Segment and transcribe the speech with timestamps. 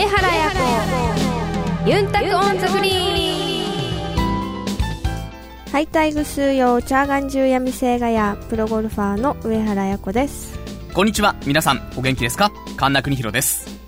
[0.00, 0.50] 上原彩
[1.84, 1.90] 子。
[1.90, 4.20] ユンタクオンザグリーン
[5.70, 10.58] ハイタイグ数用チャーガンジュ闇性がやプロゴルファーの上原彩子です。
[10.94, 11.36] こんにちは。
[11.44, 12.50] 皆さんお元気ですか？
[12.78, 13.78] 神田邦弘です。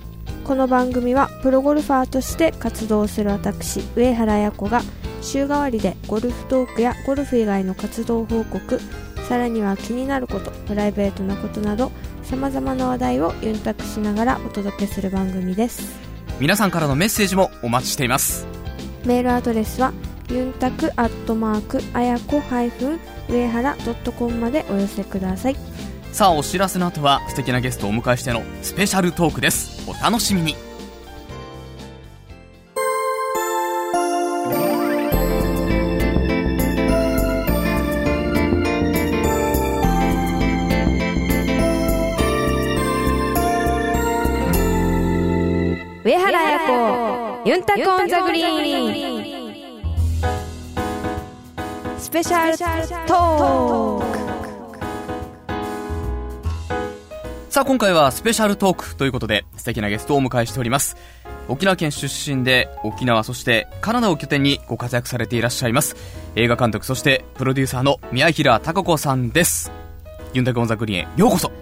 [0.45, 4.83] この番組はプロゴルファーとして活動する私上原彩子が
[5.23, 8.79] 週替わりでゴルフトークやゴルフ以外の活動報告
[9.27, 11.91] さらには気になることプライベートなことなど
[12.33, 16.01] さまざまな話題をユンタクしながらお届けする番組です。
[16.41, 18.47] 皆さんからのメッセージもお待ちしています。
[19.05, 19.93] メールアドレスは
[20.31, 25.57] ユンタクアットマークあやこハイフン上原ドットコムまでお寄せください。
[26.11, 29.87] さあお知らせの後は素敵なゲストをお迎えしてのスペシャルトークです。
[29.87, 30.57] お楽しみに
[47.63, 49.53] ンタクオンザグリー
[51.97, 52.59] ンスペシャル
[53.07, 54.19] トーク
[57.49, 60.97] さあ今回はスペシャルトークということで素敵なゲストをお迎えしております。
[61.49, 65.97] 沖縄県出身で沖縄そしてカナダを拠点にご活躍されていらっしゃいます
[66.37, 69.71] 映画監督そしてプロデューサーの宮平貴子さんです。
[70.35, 71.53] ユンタクオンザグリーンへようこそ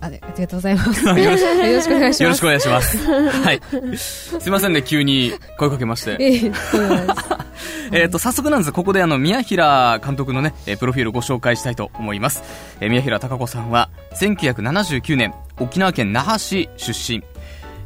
[0.00, 1.04] あれ、ありがとうございます。
[1.06, 2.22] よよろしくお願いします。
[2.22, 2.98] よろしくお願いします。
[2.98, 3.60] はい。
[3.96, 6.16] すいませんね、急に声かけまして。
[7.92, 12.42] えっ と、早速なんですここであの、宮平監督のね、えープロフィールをご紹介したいと思います。
[12.80, 17.22] えー宮平貴子さんは、1979年、沖縄県那覇市出身。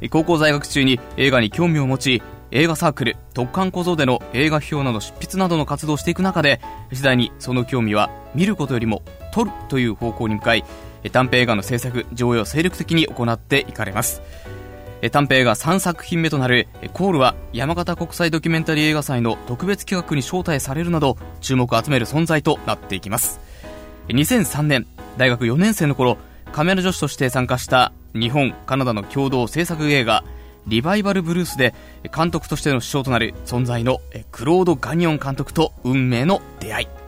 [0.01, 6.61] えー高校在学中に映画に興味を持ち、映画サークル、特艦小僧での映画批評など執筆などの活動をしていく中で、
[6.93, 14.21] 次第にその興味は見ることよりも撮るという方向に向かい、えー短編映画の制作、上映を精力的に行っていかれます。
[15.09, 23.41] 短編映画3作品目となるコールは山形国際ドキュメンタリー映画祭の特別企画に招待されるなど注目を集める存在となっていきます
[24.09, 24.87] 2003年
[25.17, 26.19] 大学4年生の頃
[26.53, 30.23] カメラ女子として参加した日本カナダの共同制作映画
[30.67, 31.75] リバイバルブルースで
[32.15, 37.00] 監督としての師匠となる存在のクロード・ガニオン監督と運命の出会い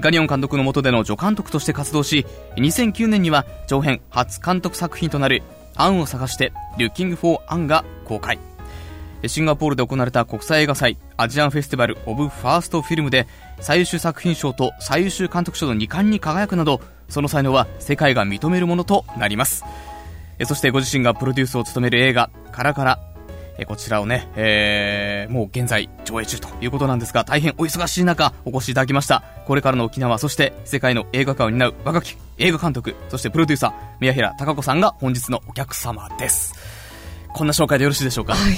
[0.00, 5.42] ガニオン監督の下での助監督として活動し、2009年には長編初監督作品となる
[5.76, 8.38] アンを探して、Looking for アンが公開。
[9.26, 13.26] シンガポールで行われた国際映画祭 Asian Festival of First Film で
[13.60, 19.64] 最優秀作品賞と最優秀監督賞の2冠に輝くなど、その才能は世界が認めるものとなります。
[20.46, 23.09] そしてご自身がプロデュースを務める映画、カラカラ。
[23.60, 29.22] えこちらをね、えー、もう現在上映中ということなんですが、大変お忙しい中お越しいただきました。
[29.46, 36.54] これからの沖縄、そして世界の映画化を担う若き映画監督、そしてプロデューサー、宮平貴子さんが本日のお客様です。
[37.34, 38.34] こんな紹介でよろしいでしょうか？
[38.34, 38.56] はい。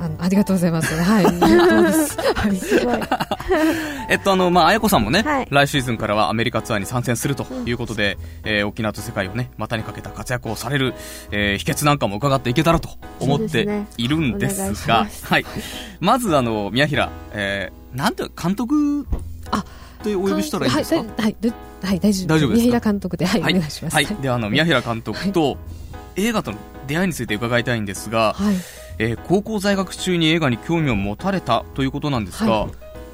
[0.00, 0.94] あの、ありがとうございます。
[0.94, 1.24] はい。
[2.34, 2.56] はい。
[2.56, 2.98] すごい
[4.08, 10.94] えっと、あの、まあ、あやこさんもね、はい来シーズンからはアメリカツアーに参戦するということで、えー沖縄と世界をね、股にかけた活躍をされる、
[11.30, 12.88] えー秘訣なんかも伺っていけたらと
[13.20, 15.44] 思っているんですが、ますはい。
[16.00, 19.06] まず、あの、宮平、えーなんて、監督
[19.50, 19.64] あっ
[20.04, 20.96] てお呼びしたらいいですか？
[20.96, 22.66] はい、はい、はい、はい大丈夫大丈夫ですか？
[22.66, 23.94] 宮平監督で、はい、はいお願いします。
[23.94, 24.06] はい。
[24.06, 25.58] で、あの、宮平監督と
[26.16, 28.54] 映画との出会いについて伺いたいんですが、はい。
[29.00, 32.70] えー高校在学中に映画に興味を持たれたということなんですが、はい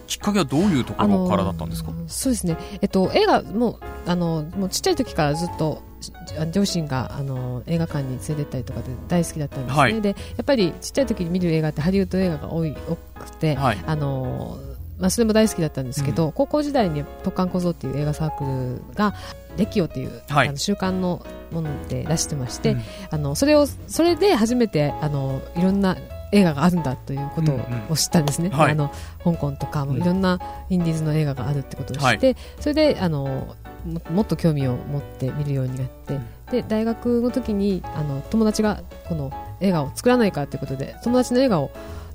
[0.07, 2.57] きっかけはどういうところからだったんですか、ーそうですね。
[2.81, 6.13] えっと、映画、もう、あの、もうちっちゃい時からずっと、じ
[6.53, 9.77] 両親が、あの、映画館に連れてったりとかで大好きだったんですね。
[9.77, 13.79] はいで、やっぱりちっちゃい時に見る映画ってハリウッド映画が多い、多くて、はい。
[13.85, 14.59] あの
[15.01, 19.15] まあ、それも大好きだったんですけど、高校時代に「特艦小僧」っていう映画サークルが
[19.57, 20.49] 「レキオ」っていう、はい。
[20.49, 22.83] あの週刊のもので出してまして、うん。
[23.11, 25.97] あのそれをそれで初めてあのいろんな
[26.33, 27.97] 映画があるんだということを,、うんうん。
[27.97, 28.73] 知ったんですね、はい。
[28.73, 28.91] あの
[29.25, 33.57] 香港とかいろんなインディーズの映画があるってことを知って、それであの
[33.87, 36.19] ももっと興味を持って見るようになって、
[36.51, 39.31] で大学の時にあの友達がこの
[39.61, 41.71] 映画を作らないかということで友達の映画を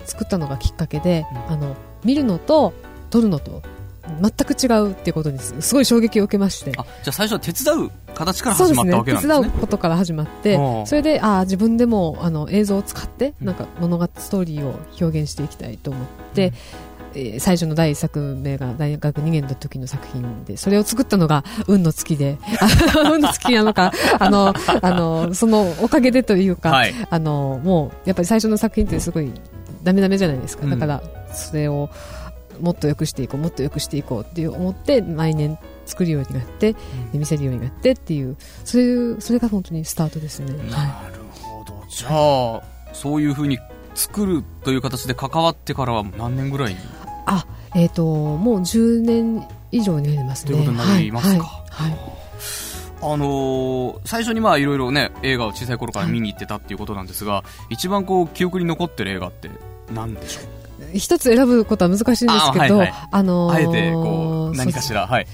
[0.06, 1.54] 作ったのがきっかけで、うん。
[1.54, 2.74] あの見るのと
[3.10, 3.62] 撮るのと
[4.22, 6.72] 全く違うっていうことにすすごい衝撃を受けまして。
[6.78, 9.48] あ、じゃあ最初は手伝う形からそうですね始まったわけなん手ですね。
[9.50, 13.48] 伝うことから始まってそれであー自分でもあの映像を使ってうん。
[13.48, 16.52] なんか物語ストーリーを表現していきたいと思って、えー
[17.40, 22.38] 最初の第一作目が大学2年の時の作品でそれを作ったのが運の月で
[23.04, 26.94] 運の月なのかあのあのそのおかげでというか、はい。
[27.10, 29.30] あのもうやっぱり最初の作品ってすごい
[29.84, 30.70] ダメダメじゃないですか、うん。
[30.70, 31.04] だから
[31.34, 31.90] それを
[32.62, 36.74] もっと良くしていこうもっと良くしていこうっていう思って毎年作るようになって、
[37.12, 41.84] で見せるようになってっていうそういうそれが本当にスタートですね、はなるほど。
[41.90, 42.62] じゃあ、
[42.94, 43.60] そういうふうに
[43.96, 46.74] 作るという形で関わってからは何年ぐらい？
[46.74, 46.80] に
[47.26, 50.52] あえっ、ー、ともう10年以上になりますね。
[50.52, 51.90] ということになりますか、はい。
[51.92, 51.98] はい。
[51.98, 52.00] はい、
[53.02, 59.50] あのー、最初にまあいろいろね映画を小さい頃から見に行ってたっていうことなんですが、一番こう記憶に残ってる映画って
[59.94, 60.61] 何でしょう？
[60.94, 65.08] 一つ選ぶことは難しいんですけど、あはいはい、あのー、あえてこう何かしら。
[65.08, 65.28] はい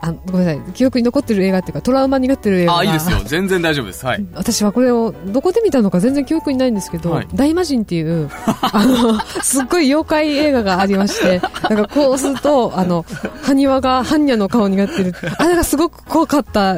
[0.00, 0.72] あごめんなさい。
[0.72, 3.18] 記憶に残ってる映画っていうかトラウマになってる映画あいいですよ。
[3.24, 4.04] 全然大丈夫です。
[4.06, 4.26] はい。
[4.34, 13.04] 私はこれをどこで見たのか全然記憶にないんですけど、はい、大魔神っていうあの すっごい妖怪映画がありましてなんかこうするとあの
[13.42, 15.14] 埴輪が般若の顔になってる。
[15.38, 16.76] あれがすごく怖かった。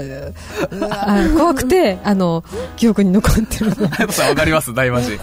[1.37, 2.45] 怖くてあの
[2.77, 3.71] 記憶に残ってる。
[3.71, 5.17] わかります大魔神。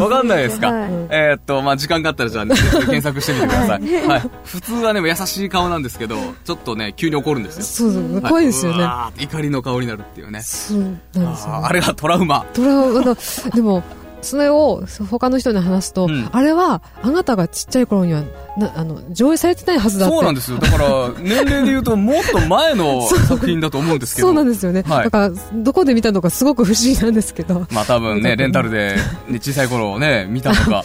[0.00, 7.62] わかんないですか、はい、えー、っとまあ時間があったらじゃあ、ね、検索してみてください、はい、普通はね優しい顔なんですけどちょっとね急に怒るんですよ。
[7.64, 8.86] そうそう怖いですよね。
[9.18, 10.42] 怒りの顔になるっていうね。
[10.42, 12.44] そうなんですよ、ね、あれがトラウマ。
[12.52, 13.16] トラウマ
[13.54, 13.82] でも
[14.24, 18.22] それを他の人に話すと、うん、あれはあなたがちっちゃい頃には
[18.56, 20.14] なあの上映されてないはずだって。
[20.14, 20.58] そうなんですよ。
[20.58, 24.28] だから年齢で言うともっと前の 作品だと思うんですけど。
[24.28, 27.66] そうなんですよね、はい、だからどこで見たのかすごく不思議なんですけど。
[27.70, 28.96] まあ多分ね レンタルで、
[29.28, 30.84] ね、小さい頃ね見たのか。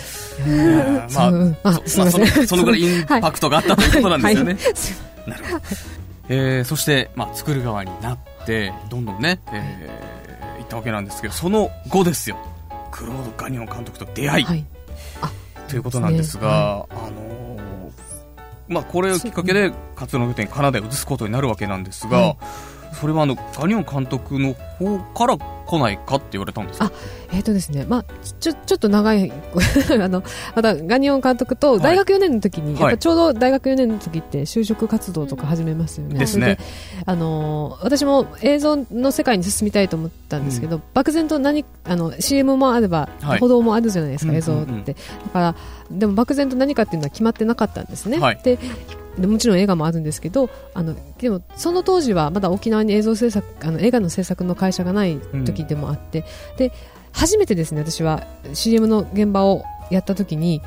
[1.13, 5.98] まあ、まあ、そのそのぐらいインパクトがあったということなんですよね、はい、なるほど
[6.29, 12.37] えー、そして、まあ、作る側になってどんどんね、えー、いったわけなんですけどその後ですよ。
[12.91, 14.65] クロード・ガニオン監督と出会い、はい、
[15.67, 17.91] ということなんですが、ねはい、あのー、
[18.67, 22.37] まあ、これをきっかけで活動の拠点カナダへ移すことになるわけなんですが、はい
[22.93, 26.91] それはあのガニオン監督の方から来ないかって言われたんですか？
[27.31, 28.05] えっ、ー、とですね、まあ、
[28.39, 30.23] ちょちょっと長い あの
[30.55, 36.19] またガニオン監督と大学4年の時に、はい、やっぱちょうど大学4年の時って就職活動とか始めますよね。
[36.19, 36.57] ですね。
[37.05, 44.69] あの私も映像の世界に進みたいと思ったんですけど、うん、漠然と何あの CM もあれば、はい、歩道もあるじゃないですか、映像って、うん。
[44.69, 45.55] うんうん、だから
[45.91, 48.17] でも漠然と何かっていうのは決まってなかったんですね。
[48.17, 48.57] はい、で
[49.17, 56.71] でもちろん映画もあるんですけどあのでもその当時はまだ沖縄に映像制作あの映画の制作の会社がない時でもあって、うん、で
[57.11, 60.61] 初めてですね私は CM の現場をやった時に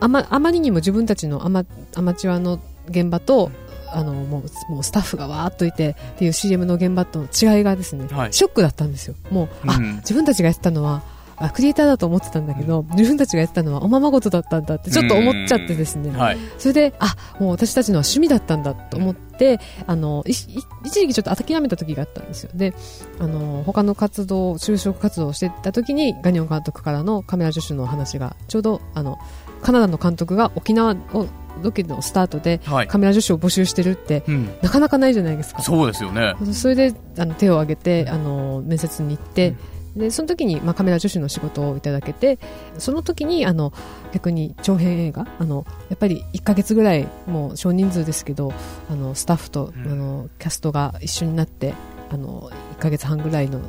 [0.00, 1.64] あまあまりにも自分たちのアマ
[1.94, 3.50] アマチュアの現場と
[3.92, 9.14] あのもうもうスタッフがわーっといてっていう CM の現場との違いがですね、はい、ショックだったんですよ。
[9.30, 11.02] もう、うん、あ自分たちがやってたのは
[11.36, 20.46] あクリエイターだと思ってたんだけど、自分たちがやってたのはおままごとだったんだってちょっと思っちゃってですね、はい、それであもう私たちのは趣味だったんだと思ってあの一
[20.84, 22.50] 時期ちょっと諦めた時があったんですよ。
[22.54, 22.74] で
[23.18, 29.18] あの他の活動就職活動をしてた時にガニオン監督からのカメラ助手の話がちょうどあの
[29.62, 31.26] カナダの監督が沖縄を
[31.62, 35.62] ロケのスタートでカメラ助手を募集してるって、はいうん、なかなかないじゃないですか。
[35.62, 36.34] そうですよね。
[36.52, 42.38] それであの手を挙げてあの面接に行って、うんでその時に、まあ、カメラ助手の仕事をいただけて
[42.78, 43.72] その時にあの
[44.12, 48.52] 逆に長編映画あのやっぱり1か月ぐらいもう少人数ですけど
[48.90, 51.74] あのスタッフと、うん、あのキャストが一緒になって
[52.10, 53.60] あの1か月半ぐらいの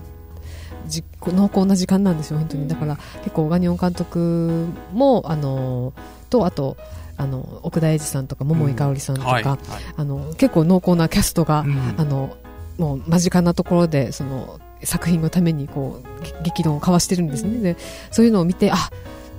[0.86, 2.68] じ濃厚な時間なんですよ、本当に。
[2.68, 5.94] だから結構ガニオン監督もあの
[6.30, 6.78] とあと
[7.18, 9.60] あの奥田英二さんとか桃井かおりさんとか、うんはいはい、
[9.98, 12.38] あの結構濃厚なキャストが、うん、あの
[12.78, 17.78] もう間近なところでその作品のためにこう激論を交わしてるんですね、で
[18.12, 18.78] そういうのを見てあ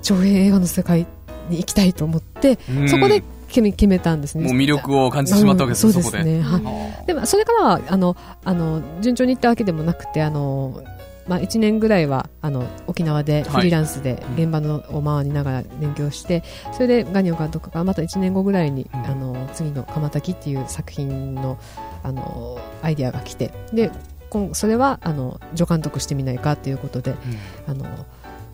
[0.03, 1.07] 長編映画の世界
[1.49, 4.45] に行きたいと思って、そこで決め決めたんですね。
[4.45, 10.83] もう魅力を感じてしまったわけです、うん、そうですね、はい、でもそれからはあのあの順調にいったわけでもなくてあの
[11.29, 16.43] まあ、1年ぐらいはあの沖縄でフリーランスで現場のを回りながら勉強して、
[16.73, 21.59] それでガニオ監督がまた1年後ぐらいに、あの次の「鎌滝」っていう作品の
[22.03, 23.91] あのアイディアが来てで
[24.53, 27.19] それはあの助監督してみないかということで、うん、
[27.71, 27.85] あの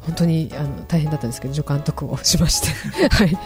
[0.00, 2.68] 本当にあの大変だったんですけど助監督をしまして。
[3.08, 3.38] はい、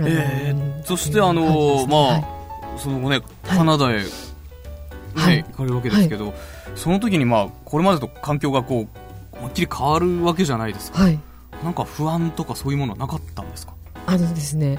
[0.00, 2.24] えー、そしてあの、まあ、はい、
[2.78, 4.04] その後ねカナダへ、ね、
[5.14, 6.34] はい、行かれるわけですけど、はい、
[6.74, 8.86] その時にまあこれまでと環境がこ
[9.32, 11.18] う思いっきり変わるわけじゃないですか、はい、
[11.62, 13.74] なんか不安とかそういうものはなかったんですか？
[14.06, 14.78] あのですね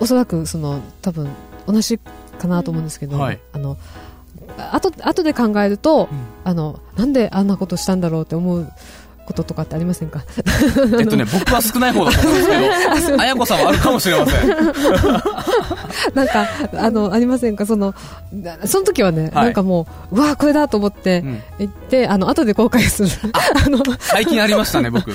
[0.00, 1.28] おそらくその多分
[1.66, 1.98] 同じ
[2.38, 3.76] かなと思うんですけど、はい、あの
[4.74, 8.72] 後後で考えると、うん、あのなんであんなことしたんだろうって思う
[9.30, 10.24] こととかってありませんか？
[10.98, 14.50] えっとね、僕は少ない方だと思うんですけど、 あやこさんはあるかもしれません。
[16.14, 16.46] なんか、
[16.76, 17.64] あの、ありませんか？
[17.64, 17.94] その、
[18.64, 21.22] その時はね、はい、なんかもう、うわこれだと思って、
[21.58, 23.10] 行って、うん、あの、後で後悔する。
[23.64, 25.12] あの、最近ありましたね、僕。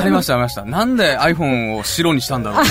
[0.00, 0.64] ありました、ありました。
[0.64, 2.64] なんで iPhone を白にしたんだろう。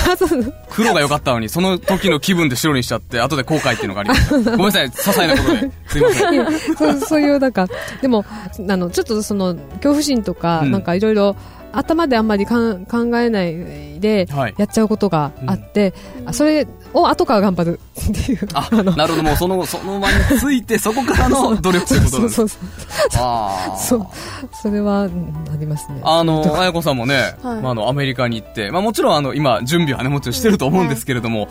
[0.70, 4.56] 黒が良かったのに、その時の気分で白にしちゃって、後で後悔っていうのがありました。
[4.56, 5.70] ごめんなさい、些細なことで。
[5.88, 6.76] すいません。
[6.76, 7.66] そうそういう、なんか、
[8.02, 8.24] でも、
[8.68, 11.36] あの、ちょっとその、恐怖心とか、うん、なんかいろいろ、
[11.76, 14.54] 頭であんまりかん考えないではい。
[14.56, 16.28] やっちゃうことがあって、うん。
[16.28, 22.34] あそれを後から頑張るっていうあ、なるほど、もうその、その場について、そこからの努力ということです。
[22.34, 22.60] そうそう
[23.08, 23.22] そう。
[23.22, 23.76] ああ。
[23.76, 24.06] そう。
[24.52, 26.00] それはうんありますね。
[26.04, 27.60] あの、あやこさんもね、はい。
[27.60, 31.48] まあ、あの、アメリカに行って、まあ、もちろん、あの、今、準備はね、もちろんしてると思うんですけれども、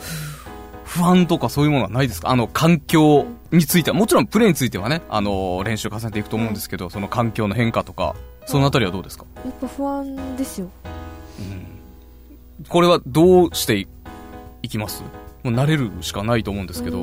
[0.84, 2.30] 不安とかそういうものはないですか？
[2.30, 8.14] あの、環境については、もちろんプレーについてはね、あの、練習重ねていくと思うんですけど、その環境の変化とか、
[8.46, 10.68] そのあたりはどうですか、やっぱ不安ですよ。
[11.38, 13.88] うん、これはどうしてい
[14.62, 15.02] いきます？
[15.42, 17.02] もう慣れるしかないと思うんですけど、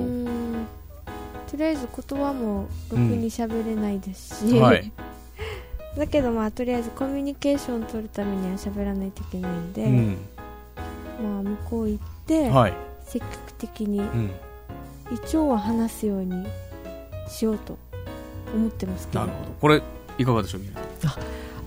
[1.50, 4.92] とりあえず言葉もろくに喋れないですし、はい。
[5.98, 10.18] だけどまあとりあえずコミュニケーション取るためには喋らないといけないんで、うん。
[11.24, 12.74] まあ向こう行って、はい。
[13.12, 14.32] 積極的にうん。
[15.12, 16.48] 一応は話すように
[17.28, 17.78] しようと
[18.56, 19.20] 思ってますけど。
[19.20, 19.52] なるほど。
[19.60, 19.82] これ、
[20.18, 20.82] いかがでしょう宮根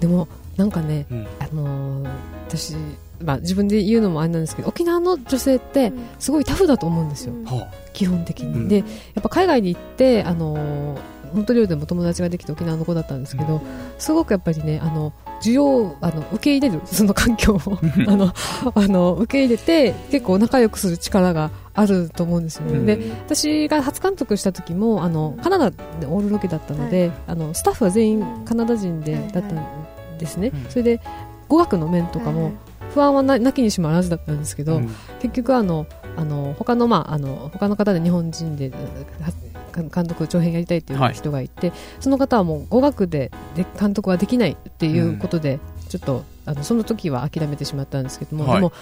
[0.00, 1.26] でもなんかねうん。
[1.38, 2.10] あのー
[2.48, 2.74] 私、
[3.22, 6.06] まあ、自分で言うのもあれなんですけど沖縄の女性ってうん。
[6.18, 7.44] すごいタフだと思うんですよ、うん。
[7.44, 8.68] は基本的に、うん。
[8.68, 8.84] でや
[9.20, 11.00] っぱ海外に行ってあのー
[11.34, 13.60] 本当寮でも友達ができて沖縄の子だったんですけど、
[13.98, 15.12] すごくやっぱりねあの
[15.44, 18.32] 需要あの受け入れるその環境をあの
[18.74, 22.64] あの受け入れて結構仲良くする力があると思うんですよ。
[22.64, 22.86] ね、うん。
[22.86, 31.00] で私が初監督した時もあのカナダでオールロケだったので、あのスタッフは全員カナダ人で、はいだったんですね、うんそれで
[31.48, 32.52] 語学の面とかも
[32.94, 34.88] 不安はななきにしもあらずだったんですけど、うん。
[35.20, 35.86] 結局あの
[36.16, 39.30] あの他のまああの他の方で日本人では
[39.74, 48.54] 監督長編やりたいっていう人がいて、その方はもう語学でで監督はできないっていうことで、ちょっとあのその時は諦めてしまったんですけども、はい。
[48.56, 48.72] でも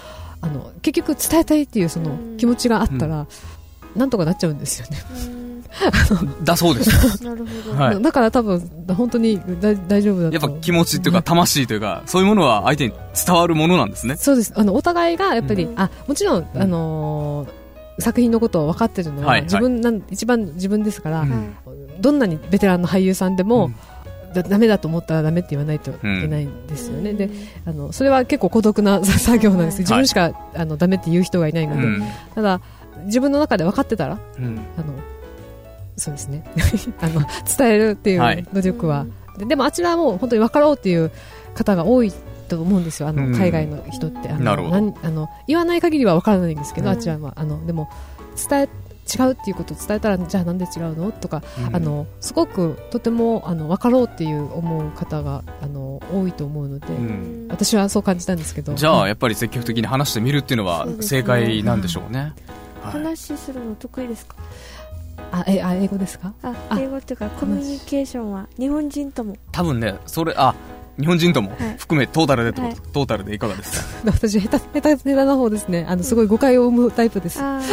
[0.41, 2.37] あの結局伝えたいっていうそのうん。
[2.37, 3.27] 気持ちがあったら、
[3.95, 4.97] なんとかなっちゃうんですよね、
[5.27, 5.43] うん。
[6.43, 6.89] だそうです。
[7.23, 8.01] なるほど、はい。
[8.01, 8.59] だから多分
[8.95, 12.93] 本当に大大丈夫だとやっぱ気持ちっていうか、魂というか、そういうものは相手に
[13.25, 14.17] 伝わるものなんですね。
[14.17, 14.53] そうです。
[14.55, 15.79] あのお互いがやっぱり、うん。
[15.79, 16.61] あもちろん、うん。
[16.61, 17.62] あのー
[18.03, 19.41] 作品のことを分かってるのは、はいはい。
[19.43, 21.25] 自分なん一番自分ですから、
[21.99, 23.75] どんなにベテランの俳優さんでも、うん。
[24.33, 27.29] だダメだと思ったらダメって言わないといけないんですよね、うんで
[27.67, 29.77] あのそれは結構孤独な作業なんです。
[29.77, 30.01] けど、はい。
[30.01, 32.03] 自分しか、あのダメって言う人がいないので、うん。
[32.35, 32.61] ただ
[33.05, 34.59] 自分の中で分かってたらうん。
[34.77, 34.93] あの
[35.95, 36.43] そうですね。
[36.99, 37.21] あの
[37.57, 38.39] 伝えるっていはい。
[38.39, 39.05] う努力は、
[39.37, 41.11] ででもあちらはもう本当に分かろうっていう
[41.53, 42.11] 方が多い
[42.55, 43.09] と思うんですよ。
[43.09, 43.35] あの、うん。
[43.35, 44.29] 海外の人って。
[44.29, 46.97] あのあの言わない限りは分からないんですけど、うん。
[46.97, 47.89] あちらはあのでも
[48.49, 48.69] 伝え
[49.05, 51.11] 違うっていうことを伝えたらじゃあなんで違うの？
[51.11, 51.75] とか、うん。
[51.75, 57.47] あのすごくとてもあの分かろうっていう思う方があの多いと思うので、うん。
[57.49, 58.73] 私はそう感じたんですけど。
[58.73, 62.33] じゃあ、はいやっぱり積極的に話してみるっていうのは正解なんでしょうね。
[62.81, 62.91] はい。
[62.93, 64.35] 話するの得意ですか？
[65.31, 66.33] あえあ英語ですか？
[66.41, 66.79] ああ。
[66.79, 69.35] 英語っていうかコミュニケーションは日本人とも。
[69.51, 70.55] 多分ね、それ、あ、
[70.99, 71.75] 日本人ともはい。
[71.79, 72.81] 含めトータルでってこと、はい。
[72.93, 74.05] トータルでいかがですか？
[74.11, 75.85] 私下手下手下手な方ですね。
[75.89, 77.59] あのすごい誤解を生むタイプです、あ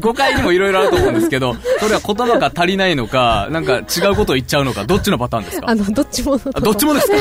[0.00, 5.70] 誤解にもいろいろあると思うんですけど、それは言葉が足りないのか、なんか違うことを言っちゃうのか、どっちのパターンですか？
[5.70, 7.14] あのどっちもあどっちもですか？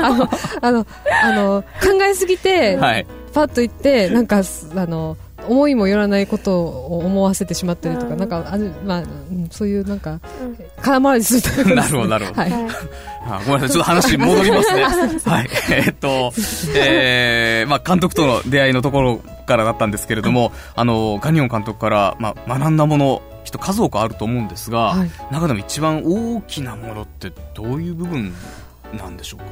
[0.06, 0.30] あの
[0.62, 0.86] あの
[1.22, 3.06] あの考えすぎて、はい。
[3.34, 5.16] パッと言ってなんかすあの
[5.48, 12.62] 思いもよらないことを思わせてしまったりとか、うんなんかあの、まあうん、そういうなんかーうん空回りするタイプね、なるほどなるほどはいはい
[13.28, 14.82] あごめんなさい、ちょっと話戻りますね。
[15.26, 15.48] はい。
[15.70, 16.32] えーっと、
[16.76, 28.32] えー、まあ、監督との出会いのところからだったんですけれども、あの、ガニオン監督から、まあ、学んだもの、きっと数多くあると思うんですが、はい中でも一番大きなものってどういう部分
[28.96, 29.46] なんでしょうか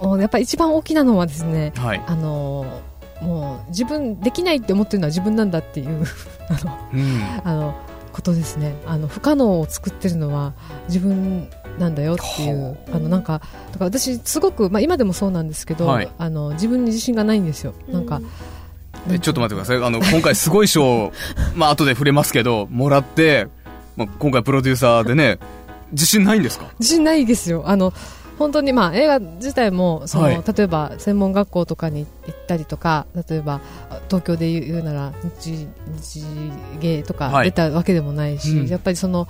[0.00, 1.72] おやっぱり一番大きなのはですねね。
[1.76, 2.02] はい。
[2.06, 2.80] あの
[3.22, 6.04] もう自分できないって思ってるのは自分なんだっていう
[6.48, 7.22] あのうん。
[7.44, 7.74] あの
[8.12, 8.74] ことですね。
[8.86, 10.52] あの不可能を作ってるのは
[10.88, 11.48] 自分
[11.78, 13.40] なんだよっていうはああのなんか
[13.72, 16.08] だから私すごく、まあ、今でもそうなんですけど、はい。
[16.18, 17.74] あの自分に自信がないんですよ。
[17.92, 18.20] なんか、
[19.10, 19.84] えちょっと待ってください。
[19.84, 21.12] あの、今回すごい賞を、
[21.54, 23.46] まあ、後で触れますけど、もらって、
[23.96, 25.38] まあ、今回プロデューサーでね、
[25.92, 26.66] 自信ないんですか？
[26.80, 27.62] 自信ないですよ。
[27.66, 27.92] あの
[28.38, 30.42] 本当にまあ映画自体もその、はい。
[30.56, 33.60] 例えば専門学校とかに行ったりとか例えば
[34.06, 36.24] 東京で言うなら日日
[36.80, 37.50] 芸とかはい。
[37.50, 38.66] 出たわけでもないし、うん。
[38.66, 39.28] やっぱりその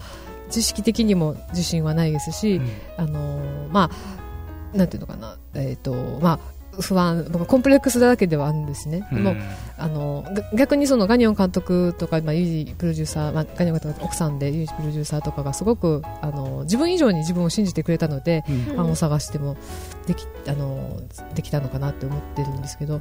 [0.50, 2.60] 知識的にも自信はないですし、
[2.96, 9.42] あのーまあなんていうのかなえっ、とまあ不安僕はコンプレックスだらけではあるんですね、でもうん
[9.80, 18.54] あのが逆にそのガニオン監督とか、まあ、ユージプロデューサー、まあ、ガニオン監督奥さんでユージプロデューサーとかがすごくあの自分以上に自分を信じてくれたので、うん。
[18.72, 19.56] うん案を探しても
[20.06, 21.00] できあの
[21.34, 23.00] できたのかなって思ってるんですけど。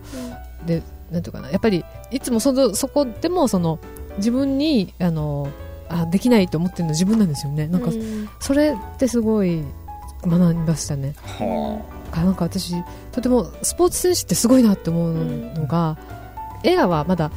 [0.65, 0.81] で
[1.11, 3.79] なんていうかなやっぱりいつもそのそこでもその
[4.17, 5.47] 自分にあの
[5.87, 7.67] あできないと思ってるのは自分なんですよね。
[7.67, 8.29] なんかうん。
[8.39, 9.63] それってすごい
[10.25, 11.13] 学びましたね。
[11.39, 11.81] は
[12.23, 12.75] なんか私
[13.11, 15.97] とてもスポーツ選手ってすごいなって思うのが、
[16.63, 17.31] 映画はまだ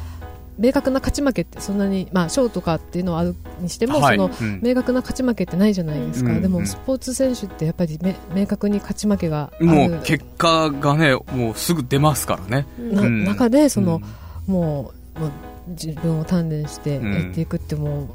[0.60, 4.16] 明確な勝ち負けってそんなに、まあ、賞とかっていうのはあるにしても、はい。
[4.16, 4.60] そのうん。
[4.62, 6.42] 明確な勝ち負けってないじゃないですか、うんうん。
[6.42, 9.66] でもスポーツ選手ってやっぱりめ明確に勝ち負けがある。
[9.66, 12.66] もう結果がね、もうすぐ出ますからね。
[12.78, 14.02] 中でその、
[14.46, 14.52] うん。
[14.52, 15.30] もうもう
[15.68, 18.08] 自分を鍛錬してやっていくってもう、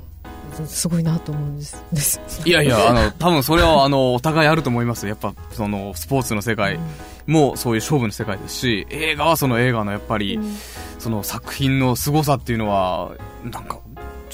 [0.65, 1.83] すごいなと思うんです。
[1.91, 5.07] ですいやいや、あの、多分それは、あの、お互いあると思います。
[5.07, 6.79] やっぱ、その、スポーツの世界。
[7.27, 10.39] もそういう勝負の世界ですし、映画はその映画のやっぱり、
[10.99, 13.11] その作品の凄さっていうのは、
[13.43, 13.79] なんか、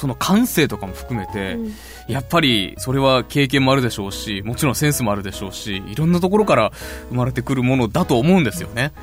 [0.01, 1.59] その感性とかも含めて、
[2.07, 6.71] やっぱりそれは経験もあるでしょうし、もちろんセンスもあるでしょうし、いろんなところから
[7.09, 8.93] 生まれてくるものだと思うんですよね。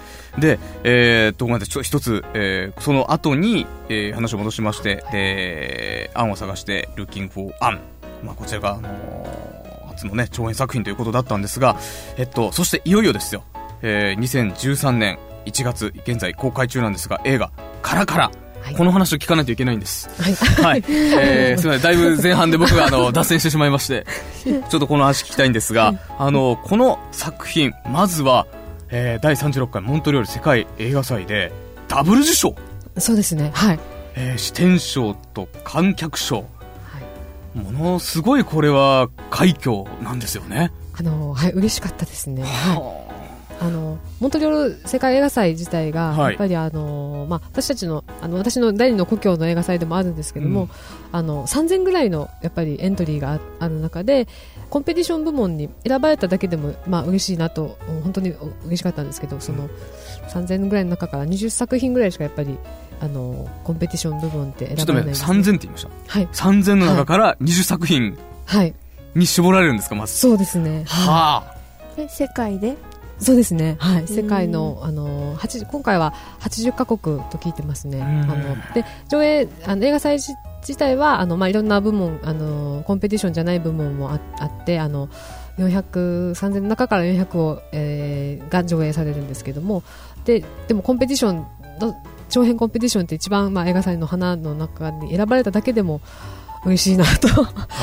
[0.41, 7.79] で、えー、と、ごめんなさい、ちょ一つ、えー、その後に、えー、話を戻しまして、えー、案を探して、Looking for 案。
[8.25, 11.77] まあ、こちらが、あのー初のね、長編作品ということだったんですが、
[12.17, 13.43] えっと、そしていよいよですよ、
[13.83, 17.51] えー、2013年1月、現在公開中なんですが、映画、
[17.83, 18.48] カラカラ。
[18.63, 18.75] はい。
[18.75, 20.09] この話を聞かないといけないんです。
[20.21, 20.35] はい。
[20.35, 20.85] はい。
[20.89, 21.83] えー、すみません。
[21.83, 24.07] だいぶ前半で僕があの、脱線してしまいまして、
[24.45, 28.47] ちょっとこの話聞きたいんですが、あの、この作品、まずは、
[28.91, 31.53] えー、第36回モントリオール世界映画祭で、
[31.89, 32.55] ダブル受賞。
[32.99, 33.51] そうですね。
[33.55, 33.81] はい、
[34.15, 36.37] えー、視点賞と観客賞。
[36.37, 36.43] は
[37.57, 37.59] い。
[37.59, 40.73] ものすごいこれは快挙なんですよね。
[40.99, 42.43] あのはい嬉しかったですね。
[42.43, 43.08] はい
[43.61, 46.33] あのモントリオール世界映画祭自体が、はい。
[46.33, 50.69] やっぱりあの、まあ、私たちのあの私の第二の故郷の映画祭でもあるんですけども、うん。
[51.11, 54.29] あの3000ぐらいのやっぱりエントリーがあある中で
[54.71, 58.33] コンペティション部門に選ばれただけでも、まあ嬉しいなと本当に
[58.67, 59.69] 嬉しかったんですけどその
[60.29, 62.57] 3000ぐらいの中から20作品ぐらいしかやっぱり
[63.01, 65.91] あのコンペティション部門ってちょっとね、選ばれないんです、3000って言いました？
[66.07, 68.75] はい、3000の中から20作品はい、
[69.15, 70.15] に絞られるんですか、まず。
[70.15, 71.97] そうですね、はあ。
[71.97, 72.77] で世界で？
[73.19, 77.99] そうですね、はい、世界のあの80今回は80カ国と聞いてますね。
[77.99, 78.03] ん。
[78.03, 85.09] あので上映あの映画祭自自体はあの、まあ、いろんな部門あのコンペティションじゃない部門もああってあの
[85.59, 89.83] 400 3000の中から400を、えーが上映されるんですけども
[90.25, 91.47] ででもコンペティション
[91.81, 91.95] の
[92.29, 96.01] 長編コンペティションって一番、まあ、映画祭の花の中に選ばれただけでも
[96.65, 97.29] 嬉しいなと。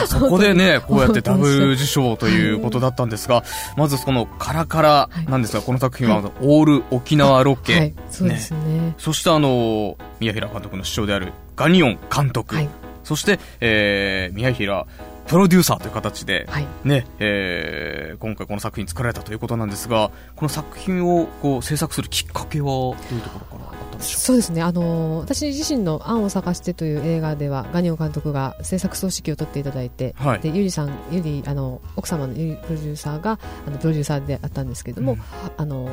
[0.07, 3.43] そこでね、 こうやってダブル受賞ということだったんですが、
[3.77, 8.95] まずそのカラカラなんですが、この作品はオール沖縄ロケ、はいそうですね。
[8.97, 12.69] そしてあの、宮平監督の師匠であるガニオン監督、はい。
[13.03, 14.85] そして、えー、宮平
[15.27, 16.67] プロデューサーという形で、はい。
[16.83, 23.71] ね、えー、今回この作品作られたということなんですが、この作品をこう制作するきっかけはどういうところから？
[23.71, 30.39] あったんでしょそうですね、あのー私自身の「案を探して」という映画ではガニオン監督が制作総指揮を取っていただいて、はい。
[30.39, 35.19] でゆりさんゆりあの奥様のゆりプロデューサーがあのプロデューサーであったんですけれども、うん。
[35.57, 35.89] あのー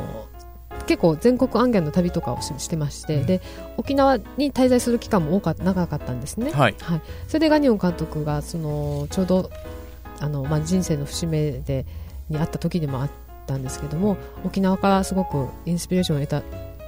[0.87, 3.27] 結構全国案件の旅とかをししてまして、うん。
[3.27, 3.41] で
[3.77, 6.75] 沖縄に滞在する期間も多か長かったんですね、うはい。
[6.81, 9.51] はい、それでガニオン監督がそのちょうど
[10.21, 11.87] あの、まあ、人生の節目で
[12.29, 13.11] にあった時でもあっ
[13.47, 16.43] たんですけども沖縄からすごくインスピレーションを得た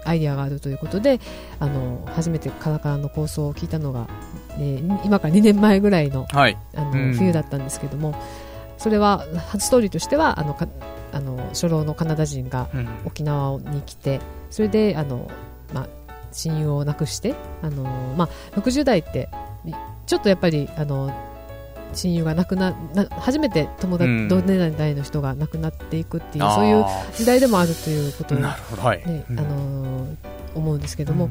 [0.04, 1.20] アイディアがあるということで
[1.58, 4.08] あの初めてカラカラの構想を聞いたのが、
[4.58, 6.56] えー今から2年前ぐらいのはい。
[6.74, 8.14] あの、うん冬だったんですけども
[8.78, 9.24] それは
[9.58, 10.68] ストーリーとしてはあのか
[11.12, 15.30] あの初老のカナダ人がうん沖縄に来てそれであの、
[15.72, 15.88] まあ、
[16.32, 17.84] 親友を亡くしてあの、
[18.16, 19.28] まあ、60代って
[20.06, 21.12] ちょっとやっぱりあの
[21.92, 28.82] 親友が亡くなな初めて友達、うん同年代の人が亡くなっていくっていうそういうあ時代でもあるということーを、なるほど。
[28.82, 28.98] はい。
[29.06, 30.06] ねうんあの
[30.54, 31.30] 思うんですけども、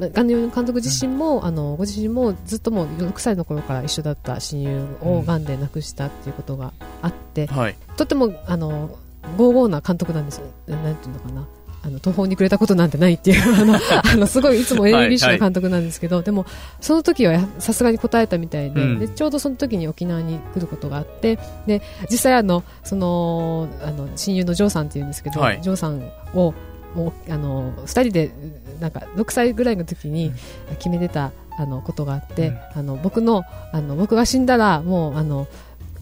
[0.00, 7.76] ガンデ監督自身も、あのご自身もずっともう6歳の頃から一緒だった親友をがんで亡くしたっていうことがあって、はい。
[7.96, 8.96] とってもあの
[9.36, 10.46] ゴーゴーな監督なんですよ。
[10.68, 11.46] なんていうのかな。
[11.86, 16.44] あの途方に暮れたことなんてないっていう あのあのすごいいつもエネルギッシュな監督なんですけど、でも
[16.80, 18.98] その時はやさすがに答えたみたいで,、うん。
[18.98, 25.60] でちょうどその時に沖縄に来ることがあってで実際あのそのあの親友のジョーさんっていうんですけど、はい。
[25.62, 26.02] ジョーさん
[26.34, 26.54] を
[26.96, 28.32] もうあの2人で
[28.80, 30.32] なんか6歳ぐらいの時に
[30.78, 35.46] 決めてたあのことがあって、あの僕のあの僕が死んだらもうあの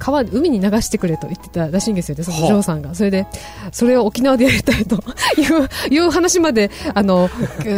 [0.05, 2.95] 川海に流してくれと言ってたらしいんですよね、そのジョーさんが。
[2.95, 3.27] それで、
[3.73, 4.97] それを沖縄でやりたいと
[5.41, 7.31] いう、いう話まで、あの、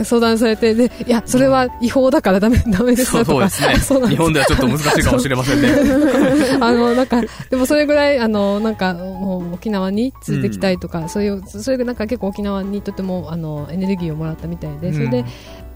[0.02, 3.24] 相談されて、で、いや、それは違法だからダメ、ダメですとか。
[3.24, 3.76] そうですね。
[3.78, 5.68] そうなんです日本ではちょっと難しいかもしれませんね。
[6.60, 15.24] あの、なんか、でもそれぐらい、あの、なんか、もう沖縄に連れてきたいとか、そういう、それがなんか結構沖縄にとても、あの、エネルギーをもらったみたいで、それで、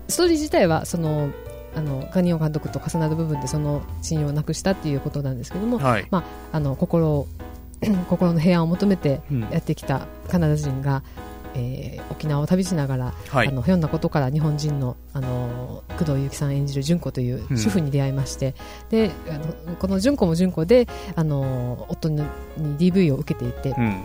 [0.08, 1.30] ストーリー自体は、その、
[1.74, 6.08] あの、ガニオン監督と重なる部分でその親友を亡くしたっていうことなんですけども、はい。
[6.10, 7.28] あの心を
[8.08, 9.40] 心の平安を求めてうん。
[9.50, 11.02] やってきたカナダ人が、
[11.54, 13.48] えー沖縄を旅しながら、はい。
[13.48, 17.56] あのひょんなことから日本人のあの工藤由紀さん演じる純子といううん。
[17.56, 18.54] 主婦に出会いまして、
[18.90, 22.22] であのこの純子も純子であの夫に
[22.58, 24.02] に DV を受けていて、うん。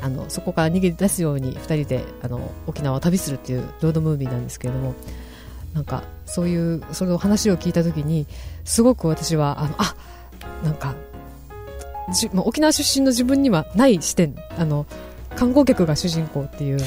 [0.00, 4.94] あのそこから逃げ出すように2人であの沖縄を旅するっていうロードムービーなんですけれども
[5.74, 8.26] なんかそういうその話を聞いた時に
[8.64, 9.94] すごく私はあのあ
[10.64, 10.94] なんか
[12.12, 14.86] じ、まあ、沖縄出身の自分にはない視点あの
[15.36, 16.78] 観光客が主人公っていう。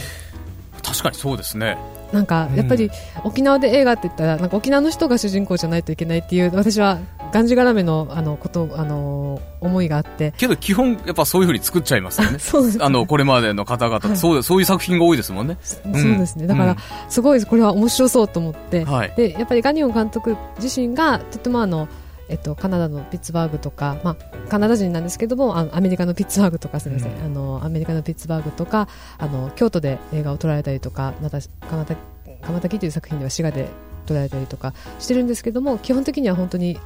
[0.84, 1.78] 確かにそうですね。
[2.12, 2.56] なんかうん。
[2.56, 2.90] やっぱり
[3.24, 7.00] 沖縄で映画って言ったらなんか沖縄の人が主人公じゃないといけないっていう私は
[7.32, 10.34] がんじがらめのあのことあの思いがあって。
[10.38, 12.40] けど基本やっぱそういうふうに作っちゃいますよね。
[12.82, 14.18] あのこれまでの方々、はい。
[14.18, 16.48] そうそういう作品が多いですもんね、そうですね。
[16.48, 16.76] だから、
[17.10, 19.14] すごいこれは面白そうと思って、はい。
[19.16, 21.88] でやっぱりガニオン監督自身がとてもあの、
[22.32, 27.26] えっと、カナダのピッツバーグとか、まあ、カナダ人なんですけどもあのアメリカのピッツバーグとかすみません、うん。
[27.26, 31.40] あのアメリカのピッツバーグとかあの京都で映画を撮られたりとかまた
[31.70, 31.96] 鎌田
[32.42, 33.68] 鎌田木という作品では滋賀で
[34.06, 36.80] 撮られたりとかしてるんですけども基本的には本当に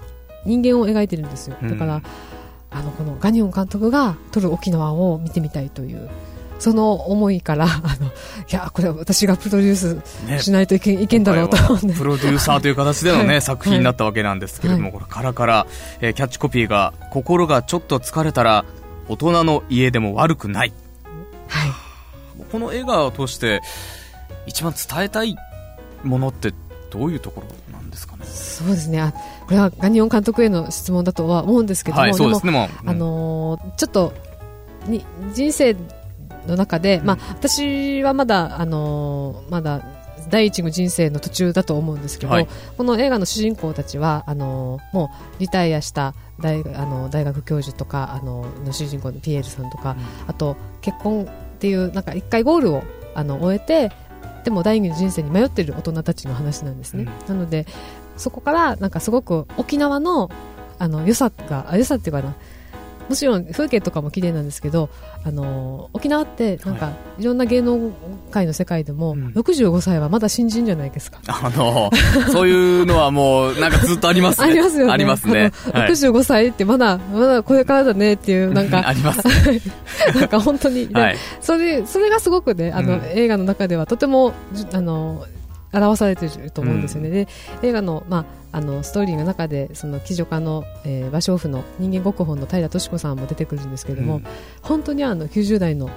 [0.45, 1.57] 人間を描いてるんですよ。
[1.61, 2.03] だから、うん。
[2.71, 6.09] あのこのガニオン監督が撮る沖縄を見てみたいという
[6.57, 8.09] その思いから あのい
[8.49, 10.39] やこれは私がプロデュースね。
[10.39, 13.41] しないといけいけんだろうと思ってプロデューサーという形でのね、 はい。
[13.41, 14.93] 作品になったわけなんですけれども、はい。
[14.93, 15.67] これからから、
[16.01, 18.63] えーキャッチコピーが心がちょっと疲れたら
[19.09, 20.73] 大人の家でも悪くない。
[21.47, 21.71] はい。
[22.51, 23.61] この映画を通して
[24.47, 25.35] 一番伝えたい
[26.03, 26.53] ものって
[26.91, 28.25] どういうところなんですかね？
[28.25, 29.01] そうですね。
[29.01, 29.11] あ
[29.45, 34.13] これはガニオン監督への質問だとは思うんですけども、はいそうですもねあのーちょっと
[34.87, 35.75] に人生
[36.47, 39.81] の中で、まあ、私はまだ、あのーまだ
[40.27, 42.47] 第一の人生の途中だと思うんですけど、はい。
[42.77, 49.95] この映画の主人公たちはあのーもうリタイアした大あの大学教授とかあのの主人公のピエールさんとか、
[50.27, 53.91] あと結婚っていうなんか一回ゴールをあの終えて
[54.43, 57.67] でも第二の人生に迷っている大人たちの話なんですね、なので
[58.17, 60.29] そこからなんかすごく沖縄の
[60.79, 62.35] あの良さがあ良さっていうかな
[63.09, 64.89] もちろん風景とかも綺麗なんですけど、
[65.23, 67.91] あの沖縄ってなんか、い、ろんな芸能
[68.31, 69.27] 界の世界でも、うん。
[69.35, 71.19] 65歳はまだ新人じゃないですか。
[71.27, 71.91] あの
[72.31, 74.47] そういうのはもうなんかずっとありますね。
[74.49, 74.93] ありますよね。
[74.93, 75.91] ありますね、あのはい。
[75.91, 79.21] 65歳ってまだ、まだこれからだねっていう、なんか、 あります
[80.15, 81.17] なんか本当に、ではい。
[81.41, 83.01] それ、それがすごくね、あの、うん。
[83.13, 85.25] 映画の中ではとても、じあの、
[85.81, 87.09] 表されてると思うんですよね。
[87.09, 87.27] で、
[87.63, 94.25] 映画の、まあ、あの、ストーリーの中で、その、貴女家の、えー、芭蕉布の人間国宝の平敏子さんも出てくるんですけれども、うん
[94.61, 95.89] 本当にあの、90代の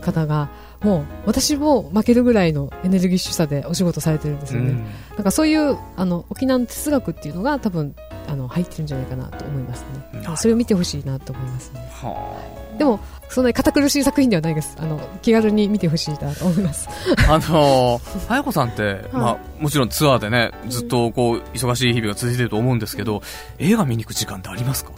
[0.00, 0.48] 方が、
[0.82, 4.70] もう、私も負けるぐらいのエネルギッシュさでお仕事されてるんですよね。
[4.70, 7.94] うんなんかそういう、あの、沖縄の哲学っていうのが多分、
[8.28, 10.22] あの、入ってるんじゃないかなと思いますね。
[10.36, 11.80] それを見てほしいなと思いますね。
[11.90, 14.76] はでも、そんなに堅苦しい作品ではないです。
[14.78, 16.88] あの、気軽に見てほしいなと思います。
[17.28, 23.22] あ あのー、早子さんって、まあ、もちろんツアーでね、ずっとこう、忙しい日々が続いてると思うんですけど、
[23.58, 24.92] 映画見に行く時間ってありますか？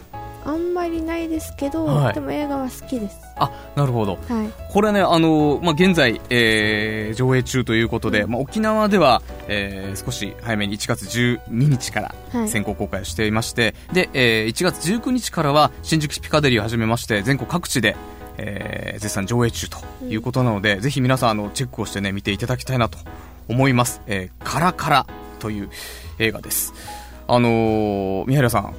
[0.45, 2.13] あんまりないですけど、はい。
[2.13, 3.17] でも映画は好きです。
[3.35, 4.13] あ、なるほど。
[4.13, 4.49] はい。
[4.71, 12.47] これね、あのーまあ、現在、えー上映中ということで、まあ、沖縄では、えー少し早めに1月12日からはい。
[12.47, 17.95] 先行公開をしていまして、で、えー1月19日からは新宿市ピカデリーを始めまして、全国各地で、
[18.39, 19.77] えー絶賛上映中と
[20.09, 22.97] いうことなので、ぜひ皆さん、あの、チェックをしてね、見ていただきたいなと
[23.47, 24.01] 思います。
[24.07, 25.05] えーカラカラ
[25.39, 25.69] という
[26.19, 26.73] 映画です。
[27.27, 28.73] あのー、宮平さん、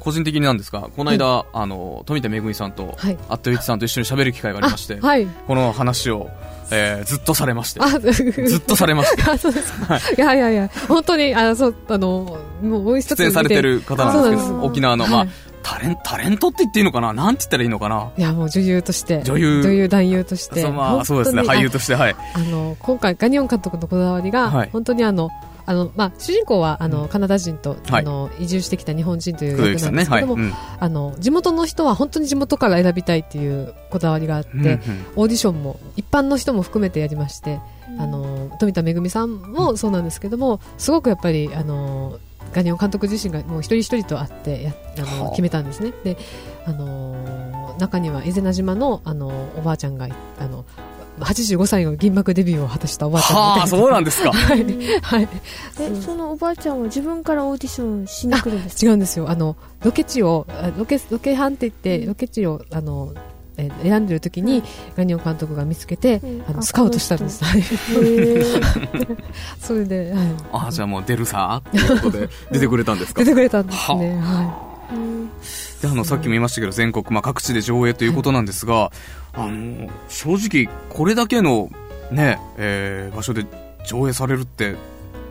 [0.00, 3.18] 個人的になんですが、この間、あの、富田恵さんと、はい。
[3.28, 5.26] あっとゆきさんと一緒に喋る機会がありまして、はい。
[5.46, 6.30] この話を、
[6.70, 9.96] えーずっとされまして、あ、ずっとされまして、あ、そうですか。
[9.96, 10.00] い。
[10.18, 15.28] やいやいや、本当に、あ、そう、あの、もう、出演されてる方なんですけど、沖縄の、まあはい、
[15.68, 17.12] タレンタレントって言っていいのかな？
[17.12, 18.12] なんて言ったらいいのかな？
[18.16, 19.24] いや、もう女優として。
[19.24, 19.62] 女優。
[19.62, 20.62] 女優男優として。
[20.62, 22.14] そうまあ、そうですね、俳優として、はい。
[22.34, 24.70] あの、今回、ガニオン監督のこだわりが、はい。
[24.72, 25.28] 本当にあの、
[25.68, 28.02] あの、まあ、主人公は、あの、カナダ人と、はい。
[28.02, 29.82] あの、移住してきた日本人という役。
[29.82, 30.52] なんですけども、うん。
[30.78, 34.78] あの、地元の人は本当に地元から選びたいっていうこだわりがあって、うんうん。
[35.16, 37.58] オーディションも一般の人も含めてやりまして、
[37.98, 42.18] あの富田恵さんもそうなんですけどもすごくやっぱりあの
[42.56, 45.18] ガニオン監督自身がもう一人一人と会ってやあはあ。
[45.24, 45.92] の決めたんですね。
[46.04, 46.16] で
[46.64, 50.64] あの中には伊是名島のあのおばあちゃんがあの
[51.20, 54.32] 85歳の銀幕デビューを果たしたおばあちゃんはあ、そうなんでですか。
[54.32, 54.64] はい、
[55.02, 55.28] はい、
[55.80, 59.28] えそのおばあちゃんは自分からオーディションしに来るんです違うんですよ。
[59.28, 63.12] あのロケ地をあロケロケハンって言ってロケ地をあの
[63.58, 64.62] えー選んでる時に、
[64.96, 66.40] ガニオン監督が見つけて、うん。
[66.42, 67.42] ああのスカウトしたんです。
[69.60, 73.20] それで、はい、あじゃあもう出るさーっていうことで 出てくれたんですか？
[73.22, 74.16] 出てくれたんですね。
[74.18, 75.26] ははうん。
[75.28, 75.32] で
[75.82, 78.90] であのさっきも言いましたけど全国、まあ、各地で上映ということなんですが、
[79.34, 80.34] あの正
[80.66, 81.70] 直これだけの、
[82.10, 83.44] ねえー場所で
[83.86, 84.74] 上映されるって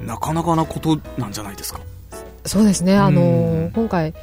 [0.05, 1.79] なかなかなことなんじゃないですか？
[2.45, 3.25] そうですね、あのう
[3.65, 3.71] ん。
[3.73, 4.13] 今回、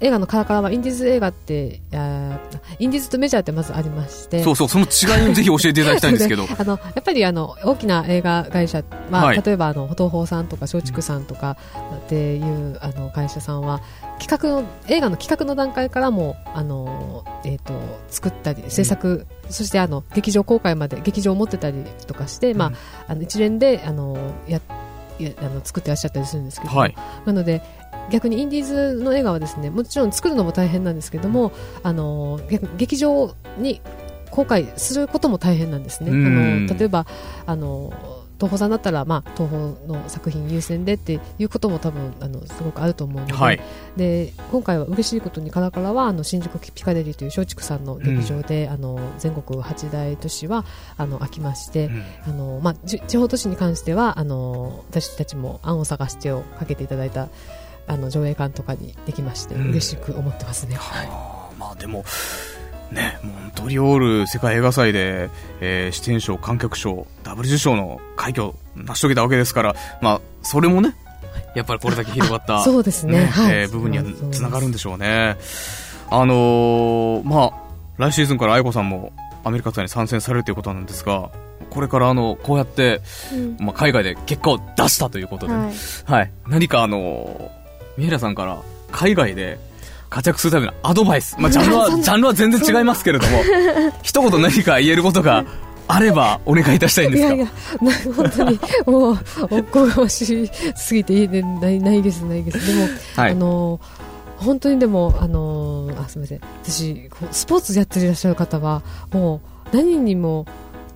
[0.00, 2.38] 映画のカラカラはインディーズ映画って、あー
[2.78, 6.44] インディーズとメジャーってまずありまして、そうそうその違いを ぜひ教えていただきたいんですけど。
[6.56, 9.42] あのやっぱりあの大きな映画会社は、はい。
[9.42, 11.56] 例えばあの東宝さんとか松竹さんとか
[12.06, 13.80] っていうあの会社さんは
[14.20, 17.72] 企画の映画の企画の段階からもあの、えー、と
[18.08, 22.72] 作ったり制作、そしてあの劇場公開まで劇場を持ってたりとかして、まあ、
[23.08, 24.60] あの一連であのや
[25.18, 26.94] やあの作ってらっしゃったりするんですけど、はい。
[27.24, 27.62] なので
[28.10, 33.80] 逆にインディーズの映画はですねもちろん作るのも大変なんですけどもあの逆劇場に
[34.30, 36.10] 公開することも大変なんですね。
[36.10, 36.66] あうん。
[36.66, 37.06] の例えば
[37.46, 37.92] あの
[38.38, 43.60] 東宝さんだったら、まあ、東宝の作品優先でっていうことも多分あのすごくあると思うので,、はい。
[43.96, 50.64] で今回は嬉しいことにカラカラはあの新宿ピカデリーという松竹さんの劇場で、あの全国八大都市は
[50.96, 52.04] あの空きまして、うん。
[52.26, 57.28] あのまあ、じ地方都市に関してはあの私たちも案を探してをかけていただいた
[57.88, 59.70] あの上映館とかにできまして、うん。
[59.70, 60.76] 嬉しく思ってますね。
[60.78, 62.04] あーまあでも
[62.92, 70.94] ねモントリオール世界映画祭で、えー、出演賞観客賞ダブル受賞の快挙を成し遂げたわけですからまあそれもね
[71.54, 73.26] やっぱりこれだけ広がった そうですね。
[73.26, 73.54] はい。
[73.54, 75.36] えー部分にはつながるんでしょうね。
[76.10, 77.52] あのーまあ
[77.98, 79.12] 来シーズンから愛子さんも
[79.44, 81.30] アメリカツアーに参戦されるということなんですが
[81.70, 83.56] これからあのこうやって、うん。
[83.58, 85.72] まあ、海外で結果を出したということで、はい。
[86.06, 86.32] はい。
[86.46, 87.50] 何かあのー、
[87.98, 89.58] 三平さんから海外で
[90.08, 91.34] 活躍するためのアドバイス。
[91.38, 93.42] まあ、ジャンルは、 ジャンルは全然違いますけれども、
[94.02, 95.44] 一言何か言えることが
[95.88, 99.18] あればお願いいたしたいんですかいやいや、な本当に、もう、
[99.50, 102.66] おこがましすぎて言えない、ないです、ないです。
[102.68, 103.80] でも、はいあの、
[104.36, 106.40] 本当にでも、あの、あ、すみません。
[106.62, 108.82] 私、スポーツやっていらっしゃる方は、
[109.12, 109.40] も
[109.72, 110.46] う、何にも、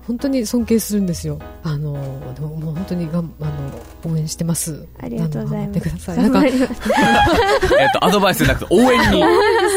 [0.07, 1.39] 本当に尊敬するんですよ。
[1.63, 1.93] あの、
[2.35, 4.85] でももう本当にがん、あの、応援してます。
[5.01, 6.87] ありがとうございますあの頑張ってください。
[6.87, 6.97] な
[7.59, 9.19] んか、 えっと、アドバイスじゃなくて応援に。
[9.21, 9.23] い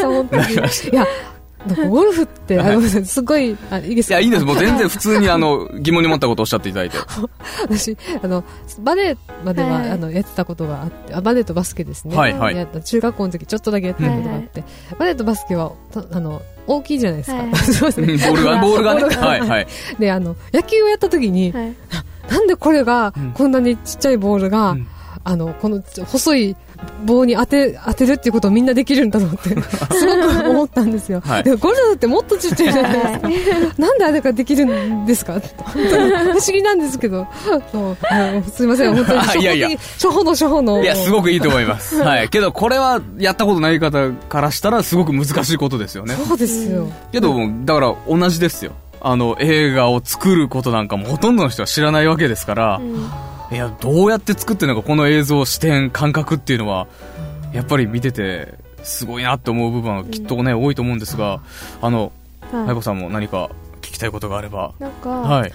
[0.01, 0.43] そう本当に。
[0.53, 0.55] い
[0.95, 1.07] や、
[1.89, 2.75] ゴルフって、あはい。
[2.75, 4.15] ごめんなさいすごい、あ、いいですか？
[4.15, 4.45] や、いいんです。
[4.45, 6.97] もう全然普通にあの、 疑問に思ったことをおっしゃっていただいて。
[7.63, 8.43] 私あの
[8.81, 9.89] バレエまでは、はい。
[9.89, 12.55] あのやってたことがあってあバレエとバスケですね、はいはい。
[12.55, 14.63] やった中学校の時ちょっとだけやってたことがあって、
[14.97, 17.55] バレエとバスケはたあの大きいじゃないですか、はい。
[17.73, 19.01] そうですうんボねールが、ボールがね。
[19.01, 19.27] ボールが。
[19.27, 19.67] はい、はい。
[19.99, 21.73] であの野球をやった時に、はい。
[22.29, 23.31] なんでこれが、うん。
[23.31, 24.87] こんなにちっちゃいボールが、うん
[25.29, 26.55] あのこの細い
[27.05, 29.49] 棒に当て当てるっていうことをみんなできるんだと思って
[29.93, 31.43] すごく思ったんすよ、はい。
[31.43, 35.33] でゴルフってもっとちっちゃいじゃないですか、 なんであれができるんですか？
[35.33, 35.41] 本
[35.73, 37.27] 当に不思議なんですけど。
[37.71, 37.97] そう。
[38.49, 38.95] すいません。
[38.95, 39.69] 本当にあいやいや。
[39.69, 40.81] 初歩の初歩の。
[40.81, 41.97] いや、すごくいいと思います。
[42.01, 42.29] はい。
[42.29, 46.15] けど、これは、やったことない方からしたら、すごく難しいことですよね。
[46.27, 47.35] そうですよ、けど、
[47.65, 48.71] だから、同じですよ。
[49.01, 52.81] あの、映画を作ることなんかもほとんどの人は知らないわけですから、
[53.51, 56.87] いや、どうやって作ってるのか、この映像、視点、感覚っていうのは、
[57.53, 61.41] やっぱり見てて、すごいなって思う部分はきっとね、多いと思うんですが、
[61.81, 62.11] あの、
[62.51, 62.69] はい。
[62.69, 63.49] 愛子さんも何か
[63.81, 64.73] 聞きたいことがあれば。
[64.79, 65.51] なんか、はい。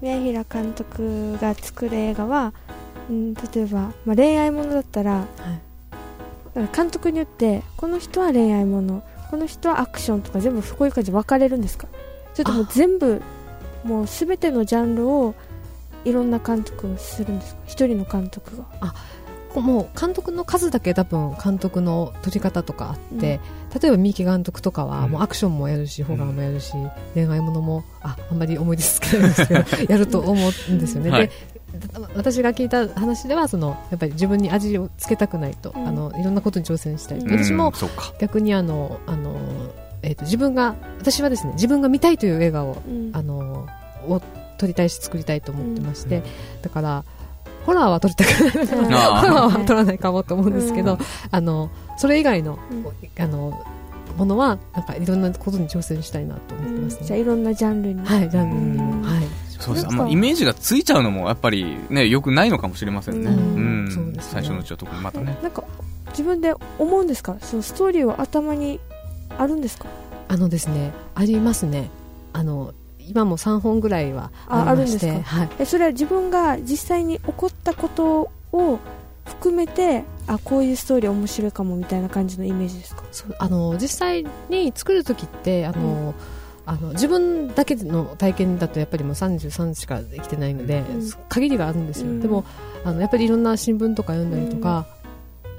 [0.00, 2.52] 宮平監督が作る映画は、
[3.08, 5.24] うん、例えば、まあ、恋愛ものだったら、
[6.54, 11.86] だから監督によってこの人は恋愛ものこの人はアクションとか全部こういう感じで分かれるんですか？
[12.34, 13.22] それとも全部
[13.84, 15.34] もう全てのジャンルを
[16.08, 17.60] いろんな監督をするんですか？
[17.66, 18.64] 一人の監督が。
[19.60, 23.40] もう監督の数だけ多分監督の撮り方とかあって、
[23.80, 26.74] 例えば三木監督とかはもうアクションもやるし、ホラーもやるし
[27.14, 31.28] 恋愛ものもああんまり思い出つけないんですけど やると思うんですよね、はい。
[31.28, 31.32] で
[32.14, 35.88] 私が聞いた話ではそのやっぱり自分に味をつけたくないと、うん。
[35.88, 37.42] あのいろんなことに挑戦したいと、うん。
[37.42, 37.72] 私も。
[38.20, 39.38] 逆にあのあの、
[40.02, 43.10] えー、と自分が私はですね自分が見たいという映画をうん。
[43.14, 43.66] あの
[44.06, 44.20] を
[44.58, 46.22] 撮りたいし作りたいと思ってまして、うん。
[46.62, 47.04] だから
[47.64, 48.94] ホラーは撮りたくないうん。
[48.94, 50.98] あ ーホラーは撮らないかもと思うんですけど、うん。
[51.30, 52.84] あのそれ以外の,、うん。
[53.22, 53.64] あの
[54.16, 57.06] ものはなんかいろんなことに挑戦したいなと思ってますね。
[57.06, 59.02] じゃあいろんなジャンルに、はい、ジャンルにうん。
[59.02, 59.22] も、はい、
[59.58, 59.86] そうです。
[59.86, 63.30] あなんまイメージがついちゃうのも、やっぱりね、良くないのかもしれませんね。
[63.30, 63.90] ううんん。
[63.90, 64.22] そうですね。
[64.32, 65.36] 最初のうちは特にまたね。
[65.42, 65.64] なんか
[66.10, 67.36] 自分で思うんですか？
[67.42, 68.80] そのストーリーは頭に
[69.36, 69.86] あるんですか？
[70.28, 71.90] あのですね、ありますね。
[72.32, 72.72] あの
[73.08, 78.78] 今も3本ぐらいはあるんですはい、えそれは自分が実際に起こったことを
[79.24, 83.04] 含めてあこういうストーリー面白いかもみたいな感じのイメージですか？
[83.12, 86.14] そうあの実際に作る時ってあの、
[86.64, 91.10] あの自分だけの体験だとやっぱりもう33しかできてないので、うん。
[91.28, 92.20] 限りがあるんですよ、うん。
[92.20, 92.44] でも
[92.84, 94.86] あのやっぱりいろんな新聞とか読んだりとか、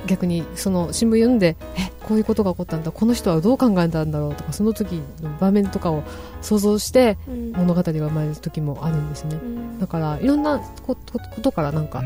[0.05, 6.03] 逆にその新聞読んでえこういうことが起こったんだこの人はどう考えたんだろうとかその時の場面とかを
[6.41, 7.47] 想像してうん。
[7.53, 9.35] 物語が生まれる時もあるんですね。
[9.35, 9.79] うん。
[9.79, 12.03] だからいろんなことからなんか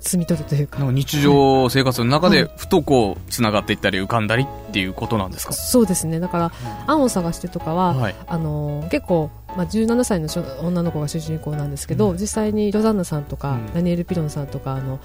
[0.00, 0.82] 摘み取るというか。
[0.90, 6.20] 日常生活の中ではいふとこうつながっていったり浮かんだりっていうことなんですか、そうですね。
[6.20, 6.52] だから
[6.86, 8.14] 「案を探して」とかは、はい。
[8.26, 10.28] あのー結構、まあ、17歳の
[10.62, 12.18] 女の子が主人公なんですけど、うん。
[12.18, 13.74] 実際にロザンナさんとか、うん。
[13.74, 14.98] ダニエル・ピロンさんとかあの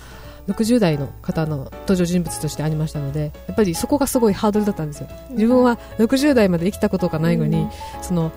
[0.47, 5.07] 60代の方の登場人物としてありましたのでやっぱりそこがすごいハードルだったんですよ。
[5.31, 7.69] 自分は60代まで生きたことがないのに、うん。
[8.01, 8.31] その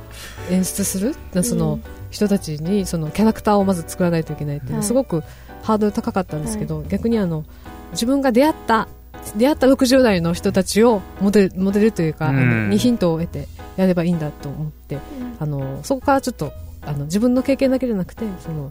[0.50, 1.82] 演出するその、うん
[2.14, 4.86] 人たちにそのキャラクターをまず作らないといけないっていうのははい。
[4.86, 5.24] すごく
[5.64, 7.44] ハードル高かったんですけど、逆にあの
[7.90, 8.88] 自分が出会った
[9.36, 14.98] 出会った60代の人たちをモデルモデルというか、にヒントを得てやればいいんだと思って
[15.40, 18.70] あのそこからちょっとあの自分の経験だけじゃなくてその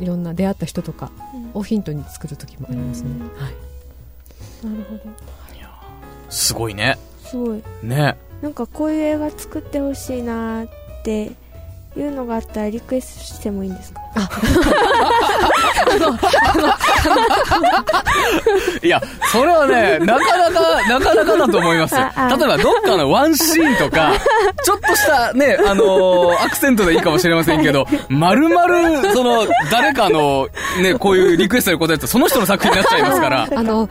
[0.00, 1.10] いろんな出会った人とか
[1.54, 3.20] をヒントに作る時もありますね、うん。
[3.20, 5.00] はい、なるほど。
[6.30, 6.96] すごいね。
[7.24, 7.62] すごい。
[7.82, 8.16] ね。
[8.40, 10.70] なんかこういう映画作ってほしいなーっ
[11.04, 11.32] て
[11.96, 14.00] いうのがあったらリクエストしてもいいんですか？
[18.82, 19.00] いや
[19.32, 24.12] それはねなかなかなかなかだと思います例えばどっかのワンシーンとか
[24.64, 30.48] ちょっとしたねあのーアクセントでいいかもしれませんけど丸々その誰かの
[30.82, 33.48] ねこういうリクエストで答えるとその人の作品になっちゃいますから。
[33.54, 33.88] あのおお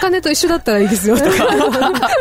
[0.00, 1.16] 金と一緒だったらいいですよ。
[1.16, 1.30] とか。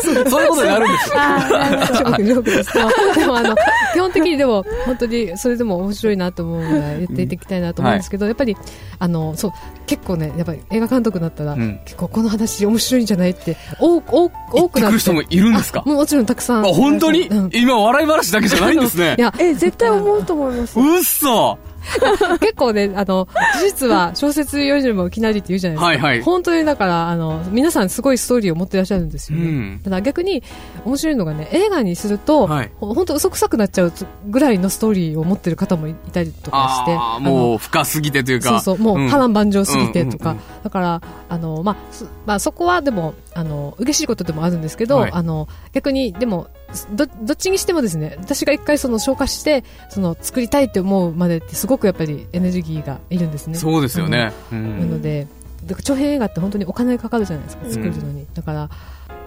[0.01, 2.21] そういうことになるんです。
[2.23, 2.73] よです。
[3.15, 3.55] でもあの
[3.93, 8.55] 基本的にでも本当にそれでも面白いなと思うのでやっていきたいなと思うんですけど、やっぱり
[8.99, 9.51] あのそう
[9.87, 11.79] 結構ねやっぱり映画監督だったら、うん。
[11.85, 14.91] 結構この話面白いんじゃないって多多多くなって。
[14.91, 15.83] くる人もいるんですか？
[15.85, 16.65] あもちろんたくさん。
[16.65, 17.27] あ本当に？
[17.27, 17.49] うん。
[17.53, 19.15] 今笑い話だけじゃないんですね。
[19.17, 20.79] いやえ絶対思うと思います。
[20.79, 21.57] うっそ
[22.41, 23.27] 結構ね、あの、
[23.59, 25.85] 事実は小説よりもいきなりって言うじゃないですか。
[25.85, 29.45] はいはい本当にだから、あの、皆さんすごいストーリーを持ってらっしゃるんですよね。
[29.45, 30.43] うんただ逆に
[30.85, 33.93] 面白いのがね、映画にすると、はいほ本当嘘くさくなっちゃう
[34.27, 36.97] ぐらいのストーリーを持ってる方もいたりとかして。
[36.99, 46.47] あもう深すぎてというかそうそう、もう波乱万丈すぎてとか、うんうんだから、あの、まあ、そまあ、そこはでも、あの、嬉しいことでもあるんですけど、はいあの、逆に、でも、
[46.93, 53.55] ど、どっちにしてもですね、私が一回その消化して、その、作りたいって思うまでってすごくやっぱりエネルギーがいるんですね。
[53.55, 54.31] そうですよね。
[54.51, 55.27] なんので、
[55.65, 58.25] だから長編映画って本当にお金かかるじゃないですか、うん作るのに。
[58.33, 58.69] だから、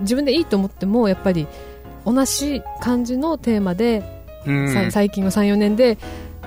[0.00, 1.46] 自分でいいと思っても、やっぱり、
[2.06, 4.02] 同じ感じのテーマで、
[4.46, 5.98] うんさ最近の3、4年で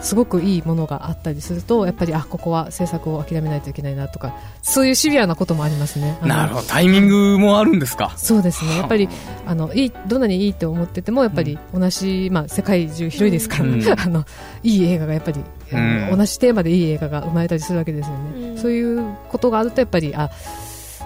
[0.02, 6.18] すごくいいものがあったりするとやっぱりあここは制作を諦めないといけないなとかそういうシビアなこともありますね。
[6.24, 6.68] なるほど。
[6.68, 8.12] タイミングもあるんですか？
[8.18, 8.78] そうですね。
[8.78, 9.08] やっぱり
[9.46, 13.84] あのいいどんなにいいと思っててもやっぱり同じ、まあ、世界中広いですから、うん。
[14.00, 14.26] あの
[14.64, 15.40] いい映画がやっぱり、
[15.72, 16.18] うん。
[16.18, 18.58] 同じテーマでいい映画が生まれたりするわけですよね、うん。
[18.58, 20.30] そういうことがあるとやっぱりあ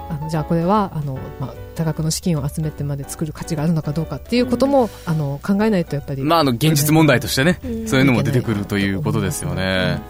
[0.09, 7.87] あのじゃあこれはあの、まあ、多額の資金を集めてまで作る価値があるのかどうかっていうことも、あの考えないとやっぱり、まああの現実問題としてね、うん。
[7.87, 10.01] そういうのも出てくるということですよね、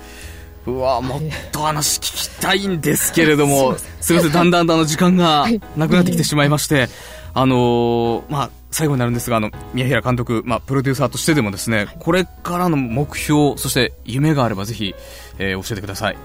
[0.65, 5.61] うわもっと話聞きたいんですけれどもすみませんだんだんだんだん時間がはい。
[5.75, 6.87] なくなってきてしまいまして
[7.33, 14.93] あのーまあ最後になるんですがあの宮平監督、まあ、プロデューサーとしてでもですねこれからの目標そして夢があればぜひ、
[15.39, 16.17] えー教えてください。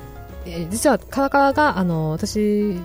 [0.47, 2.77] えー実はカラカラがあの私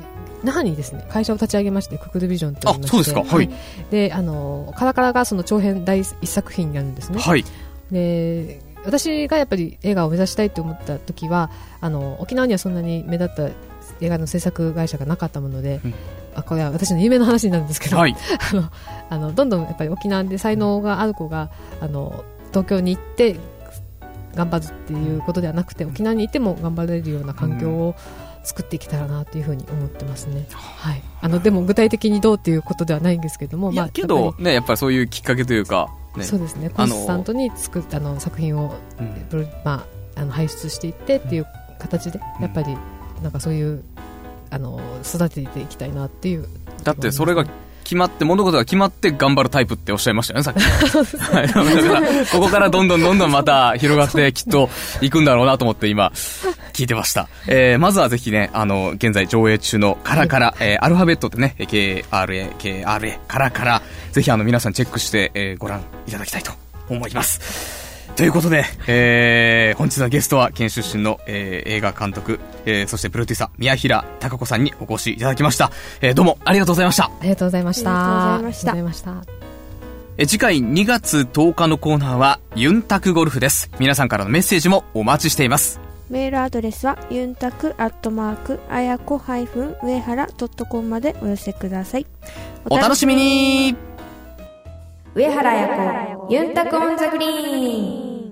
[0.43, 1.05] 那覇にですね。
[1.09, 2.97] 会社を立ち上げましてククルビジョンと言いまして。
[2.97, 3.35] あそうですか。
[3.35, 3.49] はい。
[3.91, 7.45] であのカラカラがその長編第一作品になるんですね、はい。
[7.91, 11.49] で私がやっぱり映画を目指したいと思った時は
[11.81, 13.49] あの沖縄にはそんなに目立った
[14.01, 15.93] 映画の制作会社がなかったもので、うん。
[16.35, 18.15] あこれは私の夢の話になるんですけど、はい。
[18.51, 18.71] あの
[19.09, 21.49] あのどんどんやっぱり沖縄で才能がある子が
[21.81, 23.37] あの東京に行って
[24.35, 27.95] 頑張るっていうことではなくて沖縄にいても頑張れるような環境を
[28.45, 36.23] 作っていけたらなというふうに思ってますね、はい、あのでも具体的にどうっていうことではないんですけども、いやけどねやっぱりそういうきっかけというか、ね。
[36.23, 36.69] そうですね。
[36.69, 39.47] コンスタントに作ったあの作品をうん。
[39.63, 41.47] まあ、あの輩出していってっていう
[41.79, 42.77] 形で、やっぱり
[43.21, 43.83] なんかそういう
[44.49, 46.47] あの育てていきたいなっていう。
[46.83, 47.45] だってそれが
[47.85, 50.59] 決まって物事が決まって頑張るタイプっておっしゃいましたよねさっき。
[51.31, 54.69] はいだからここからどんどんどんどんまた広がってきっと
[55.01, 56.11] 行くんだろうなと思って今
[56.73, 63.81] 聞いてました、えー、まずはぜひねあの現在上映中のカラカラ、えーアルファベットでね KRA KRA カラカラ。
[64.11, 66.51] ぜひあの皆さんチェックして、えーご覧いただきたいと
[66.89, 67.84] 思います
[68.15, 77.05] ということで、えー、本日のゲストは県出身の、えー映画監督、えーそしてプロデューサー宮平貴子さんにお越しいただきました、えーどうもありがとうございました。
[77.05, 77.91] ありがとうございました。
[77.91, 78.71] ありがとうございました。
[78.71, 79.45] ありがとうございました
[80.17, 83.69] え次回2月10日のコーナーはユンタクゴルフです。
[83.79, 85.81] 皆さんからのメッセージもお待ちしています。
[86.09, 92.05] メールアドレスはユンタクアットマークあやこ上原ドットコムまでお寄せください。
[92.69, 93.75] お楽しみに
[95.15, 97.29] 上原彩子ユンタクオンザグリー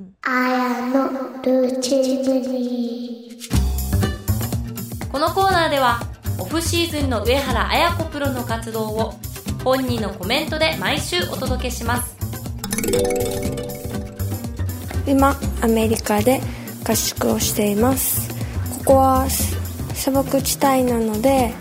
[0.01, 0.13] ン。
[0.23, 1.09] あやの
[1.41, 2.25] ルチー
[5.09, 6.01] このコーナーでは
[6.37, 9.13] オフシーズンの上原綾子プロの活動を
[9.63, 12.17] 本人のコメントで毎週お届けします。
[15.07, 16.41] 今アメリカで
[16.85, 18.29] 合宿をしています。
[18.79, 21.53] ここは砂漠地帯なので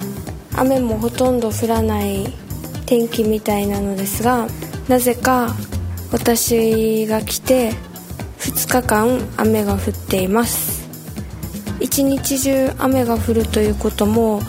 [0.57, 2.27] 雨もほとんど降らない
[2.87, 4.49] 天気みたいなのですが
[4.89, 5.55] なぜか
[6.12, 7.72] 私が来て
[8.39, 9.78] 2日間雨が降っ
[10.09, 10.83] ています。
[11.80, 14.41] 一日中雨が降るということも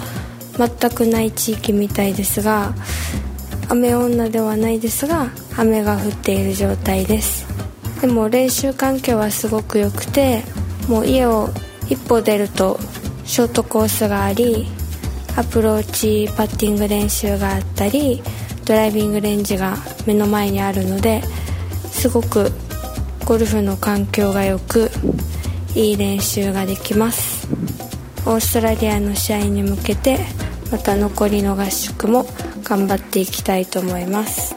[0.57, 2.73] 全くない地域みたいですが
[3.69, 7.47] 雨女ではないですが雨が降っている状態です。
[8.01, 10.43] でも練習環境はすごく良くて
[10.89, 11.49] もう家を
[11.89, 12.79] 一歩出ると
[13.25, 14.67] ショートコースがあり
[15.37, 18.21] アプローチパッティング練習があったり
[18.65, 21.21] ドライビングレンジが目の前にあるので
[21.85, 22.51] すごく
[23.25, 24.89] ゴルフの環境が良く
[25.75, 27.47] いい練習ができます。
[28.25, 30.19] オーストラリアの試合に向けて
[30.71, 32.25] また残りの合宿も
[32.63, 34.55] 頑張っていきたいと思います。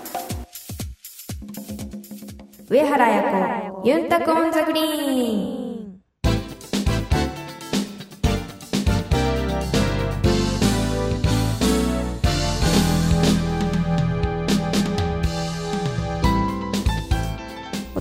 [2.69, 3.23] 上原彩
[3.83, 5.56] 子ユンタクオンザグリーン。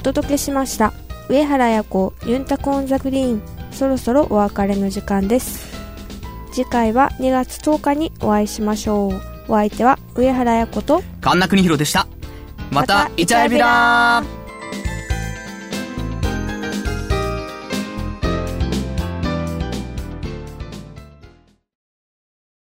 [0.05, 0.93] 届けしました。
[1.29, 3.41] 上原彩子ユンタクオンザグリーン。
[3.71, 5.75] そろそろお別れの時間です。
[6.51, 9.19] 次回は2月10日にお会いしましょう。
[9.47, 12.07] お相手は上原彩子と神田邦弘でした。
[12.69, 14.44] またイチャエビラー